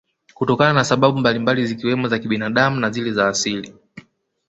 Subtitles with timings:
[0.33, 3.73] Kutokana na sababu mbalimbali zikiwemo za kibinadamu na zile za asili